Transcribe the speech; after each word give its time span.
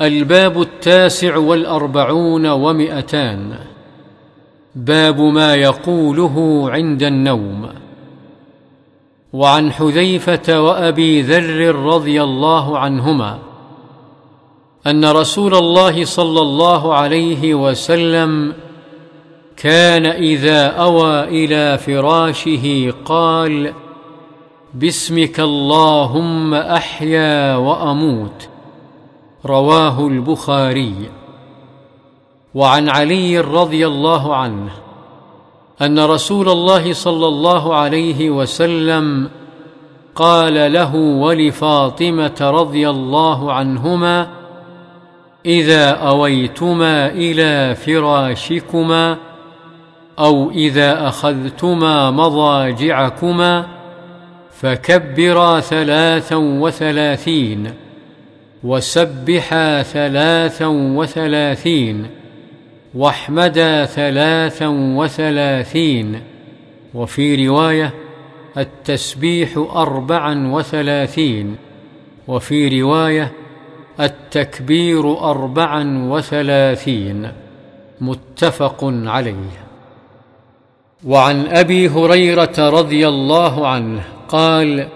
الباب 0.00 0.60
التاسع 0.60 1.36
والأربعون 1.36 2.46
ومئتان. 2.46 3.58
باب 4.74 5.20
ما 5.20 5.54
يقوله 5.54 6.64
عند 6.70 7.02
النوم. 7.02 7.68
وعن 9.32 9.72
حذيفة 9.72 10.60
وأبي 10.60 11.22
ذر 11.22 11.74
رضي 11.74 12.22
الله 12.22 12.78
عنهما 12.78 13.38
أن 14.86 15.04
رسول 15.04 15.54
الله 15.54 16.04
صلى 16.04 16.40
الله 16.40 16.94
عليه 16.94 17.54
وسلم 17.54 18.54
كان 19.56 20.06
إذا 20.06 20.66
أوى 20.66 21.24
إلى 21.24 21.78
فراشه 21.78 22.92
قال 23.04 23.72
باسمك 24.74 25.40
اللهم 25.40 26.54
أحيا 26.54 27.56
وأموت 27.56 28.48
رواه 29.46 30.06
البخاري. 30.06 30.94
وعن 32.54 32.88
علي 32.88 33.40
رضي 33.40 33.86
الله 33.86 34.36
عنه 34.36 34.70
أن 35.82 35.98
رسول 35.98 36.48
الله 36.48 36.92
صلى 36.92 37.26
الله 37.26 37.74
عليه 37.74 38.30
وسلم 38.30 39.30
قال 40.14 40.72
له 40.72 40.94
ولفاطمة 40.96 42.36
رضي 42.40 42.90
الله 42.90 43.52
عنهما 43.52 44.28
إذا 45.46 45.90
أويتما 45.90 47.06
إلى 47.06 47.74
فراشكما 47.74 49.16
أو 50.18 50.50
إذا 50.50 51.08
أخذتما 51.08 52.10
مضاجعكما 52.10 53.66
فكبرا 54.60 55.60
ثلاثا 55.60 56.36
وثلاثين 56.36 57.74
وسبحا 58.64 59.82
ثلاثا 59.82 60.66
وثلاثين 60.66 62.06
واحمدا 62.94 63.84
ثلاثا 63.84 64.66
وثلاثين 64.68 66.20
وفي 66.94 67.48
رواية 67.48 67.94
التسبيح 68.56 69.56
أربعا 69.56 70.52
وثلاثين 70.52 71.56
وفي 72.28 72.80
رواية 72.80 73.32
التكبير 74.00 75.18
أربعا 75.18 76.08
وثلاثين 76.10 77.32
متفق 78.00 78.84
عليه. 78.84 79.62
وعن 81.06 81.46
أبي 81.46 81.88
هريرة 81.88 82.54
رضي 82.58 83.08
الله 83.08 83.68
عنه 83.68 84.02
قال 84.28 84.88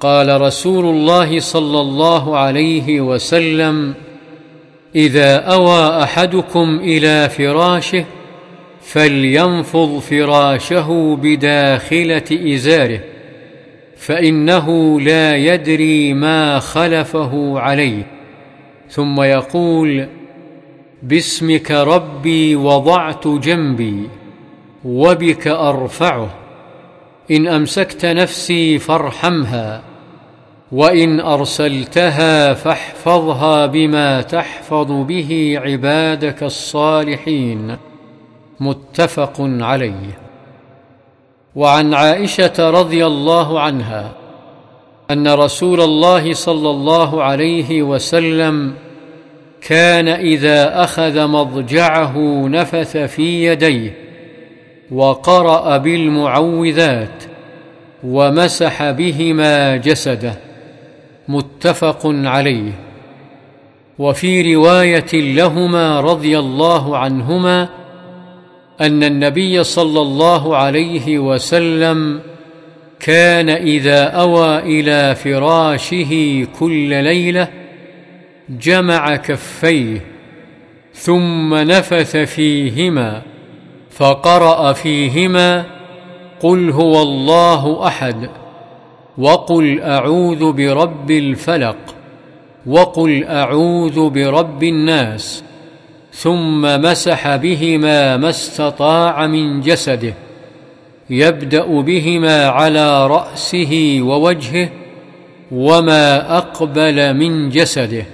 قال 0.00 0.40
رسول 0.40 0.84
الله 0.84 1.40
صلى 1.40 1.80
الله 1.80 2.36
عليه 2.38 3.00
وسلم 3.00 3.94
إذا 4.94 5.36
أوى 5.36 6.02
أحدكم 6.02 6.80
إلى 6.82 7.28
فراشه 7.28 8.04
فلينفض 8.82 9.98
فراشه 9.98 11.18
بداخلة 11.22 12.54
إزاره 12.54 13.00
فإنه 13.96 15.00
لا 15.00 15.36
يدري 15.36 16.14
ما 16.14 16.58
خلفه 16.58 17.60
عليه 17.60 18.06
ثم 18.90 19.22
يقول 19.22 20.06
باسمك 21.02 21.70
ربي 21.70 22.56
وضعت 22.56 23.28
جنبي 23.28 24.08
وبك 24.84 25.48
أرفعه 25.48 26.30
إن 27.30 27.46
أمسكت 27.46 28.06
نفسي 28.06 28.78
فارحمها 28.78 29.89
وإن 30.72 31.20
أرسلتها 31.20 32.54
فاحفظها 32.54 33.66
بما 33.66 34.22
تحفظ 34.22 34.92
به 34.92 35.60
عبادك 35.64 36.42
الصالحين. 36.42 37.76
متفق 38.60 39.34
عليه. 39.40 40.18
وعن 41.56 41.94
عائشة 41.94 42.70
رضي 42.70 43.06
الله 43.06 43.60
عنها 43.60 44.12
أن 45.10 45.28
رسول 45.28 45.80
الله 45.80 46.32
صلى 46.32 46.70
الله 46.70 47.22
عليه 47.22 47.82
وسلم 47.82 48.74
كان 49.62 50.08
إذا 50.08 50.84
أخذ 50.84 51.26
مضجعه 51.26 52.18
نفث 52.48 52.96
في 52.96 53.46
يديه 53.46 53.94
وقرأ 54.90 55.76
بالمعوذات 55.76 57.24
ومسح 58.04 58.90
بهما 58.90 59.76
جسده. 59.76 60.49
متفق 61.30 62.00
عليه. 62.04 62.72
وفي 63.98 64.54
رواية 64.54 65.12
لهما 65.12 66.00
رضي 66.00 66.38
الله 66.38 66.98
عنهما 66.98 67.68
أن 68.80 69.04
النبي 69.04 69.64
صلى 69.64 70.00
الله 70.00 70.56
عليه 70.56 71.18
وسلم 71.18 72.20
كان 73.00 73.48
إذا 73.48 74.04
أوى 74.04 74.58
إلى 74.58 75.14
فراشه 75.14 76.46
كل 76.58 77.04
ليلة 77.04 77.48
جمع 78.48 79.16
كفيه 79.16 80.00
ثم 80.94 81.54
نفث 81.54 82.16
فيهما 82.16 83.22
فقرأ 83.90 84.72
فيهما 84.72 85.64
قل 86.40 86.70
هو 86.70 87.02
الله 87.02 87.86
أحد. 87.86 88.30
وقل 89.18 89.80
اعوذ 89.80 90.52
برب 90.52 91.10
الفلق 91.10 91.76
وقل 92.66 93.24
اعوذ 93.24 94.10
برب 94.10 94.62
الناس 94.62 95.44
ثم 96.12 96.62
مسح 96.62 97.36
بهما 97.36 98.16
ما 98.16 98.30
استطاع 98.30 99.26
من 99.26 99.60
جسده 99.60 100.14
يبدا 101.10 101.80
بهما 101.80 102.46
على 102.46 103.06
راسه 103.06 103.98
ووجهه 104.02 104.68
وما 105.50 106.36
اقبل 106.36 107.14
من 107.14 107.48
جسده 107.48 108.04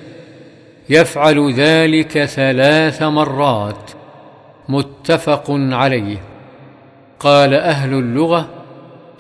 يفعل 0.89 1.53
ذلك 1.53 2.25
ثلاث 2.25 3.03
مرات 3.03 3.91
متفق 4.69 5.45
عليه 5.51 6.17
قال 7.21 7.55
أهل 7.55 7.93
اللغة 7.93 8.49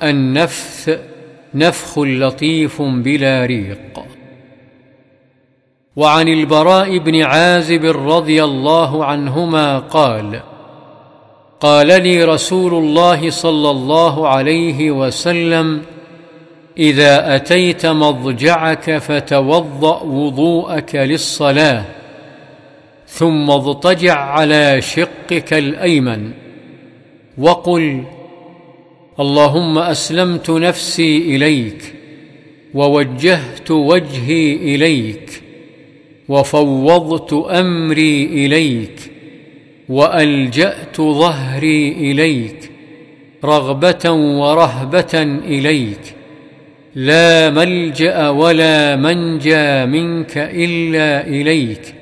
النفث 0.02 0.98
نفخ 1.54 1.98
لطيف 1.98 2.82
بلا 2.82 3.46
ريق. 3.46 4.00
وعن 5.96 6.28
البراء 6.28 6.98
بن 6.98 7.22
عازب 7.22 7.84
رضي 7.84 8.44
الله 8.44 9.04
عنهما 9.04 9.78
قال 9.78 10.40
قال 11.60 11.86
لي 11.86 12.24
رسول 12.24 12.74
الله 12.74 13.30
صلى 13.30 13.70
الله 13.70 14.28
عليه 14.28 14.90
وسلم 14.90 15.82
إذا 16.78 17.36
أتيت 17.36 17.86
مضجعك 17.86 18.98
فتوضأ 18.98 20.02
وضوءك 20.02 20.94
للصلاة 20.94 21.84
ثم 23.06 23.50
اضطجع 23.50 24.14
على 24.20 24.80
شقك 24.80 25.52
الأيمن 25.52 26.30
وقل 27.38 28.04
اللهم 29.20 29.78
أسلمت 29.78 30.50
نفسي 30.50 31.18
إليك 31.18 31.94
ووجهت 32.74 33.70
وجهي 33.70 34.52
إليك 34.52 35.42
وفوضت 36.28 37.32
أمري 37.32 38.24
إليك 38.24 39.00
وألجأت 39.88 41.00
ظهري 41.00 41.92
إليك 41.92 42.70
رغبة 43.44 44.10
ورهبة 44.12 45.22
إليك 45.44 46.14
لا 46.94 47.50
ملجأ 47.50 48.28
ولا 48.28 48.96
منجى 48.96 49.86
منك 49.86 50.38
إلا 50.38 51.26
إليك 51.26 51.94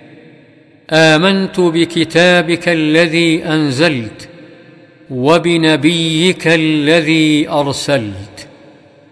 آمنت 0.90 1.60
بكتابك 1.60 2.68
الذي 2.68 3.44
أنزلت 3.44 4.28
وبنبيك 5.14 6.46
الذي 6.46 7.48
أرسلت 7.48 8.48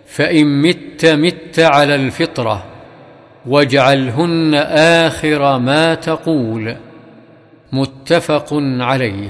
فإن 0.07 0.63
مت 0.63 1.07
مت 1.07 1.59
على 1.59 1.95
الفطرة 1.95 2.65
واجعلهن 3.47 4.55
آخر 5.05 5.59
ما 5.59 5.95
تقول 5.95 6.77
متفق 7.73 8.49
عليه. 8.81 9.29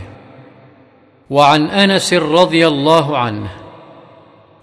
وعن 1.31 1.67
أنس 1.67 2.15
رضي 2.15 2.67
الله 2.67 3.19
عنه 3.19 3.51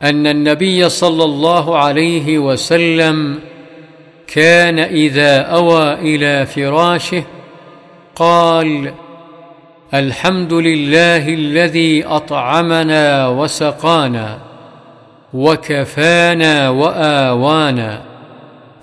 أن 0.03 0.27
النبي 0.27 0.89
صلى 0.89 1.23
الله 1.23 1.77
عليه 1.77 2.39
وسلم 2.39 3.39
كان 4.27 4.79
إذا 4.79 5.41
أوى 5.41 5.93
إلى 5.93 6.45
فراشه 6.45 7.23
قال 8.15 8.93
الحمد 9.93 10.53
لله 10.53 11.33
الذي 11.33 12.05
أطعمنا 12.05 13.27
وسقانا 13.27 14.39
وكفانا 15.33 16.69
وآوانا 16.69 18.01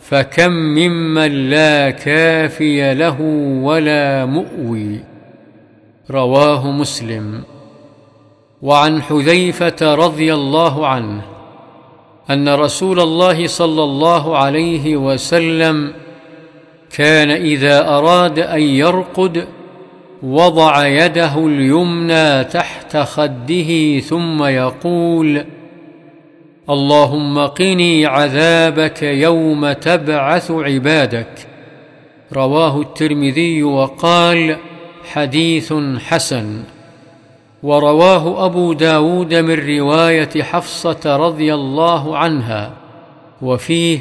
فكم 0.01 0.51
ممن 0.51 1.51
لا 1.51 1.91
كافي 1.91 2.95
له 2.95 3.21
ولا 3.63 4.25
مؤوي 4.25 5.01
رواه 6.11 6.71
مسلم. 6.71 7.43
وعن 8.63 9.03
حذيفة 9.03 9.95
رضي 9.95 10.35
الله 10.35 10.87
عنه 10.87 11.23
أن 12.31 12.49
رسول 12.49 13.01
الله 13.01 13.47
صلى 13.47 13.83
الله 13.83 14.39
عليه 14.39 14.97
وسلم 14.97 15.93
كان 16.97 17.31
إذا 17.31 17.89
أراد 17.89 18.39
أن 18.39 18.63
يرقد 18.63 19.47
وضع 20.27 20.87
يده 20.87 21.47
اليمنى 21.47 22.45
تحت 22.45 22.97
خده 22.97 23.99
ثم 23.99 24.45
يقول 24.45 25.45
اللهم 26.71 27.39
قني 27.47 28.07
عذابك 28.07 29.03
يوم 29.03 29.73
تبعث 29.73 30.51
عبادك. 30.51 31.47
رواه 32.33 32.81
الترمذي 32.81 33.63
وقال 33.63 34.57
حديث 35.13 35.73
حسن. 35.99 36.63
ورواه 37.63 38.47
أبو 38.47 38.73
داود 38.73 39.35
من 39.35 39.79
رواية 39.79 40.43
حفصة 40.43 41.17
رضي 41.17 41.55
الله 41.55 42.19
عنها. 42.19 42.73
وفيه 43.43 43.99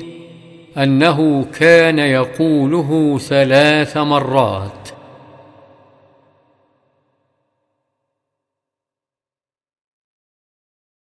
أنه 0.77 1.45
كان 1.59 1.99
يقوله 1.99 3.17
ثلاث 3.17 3.97
مرات. 3.97 4.84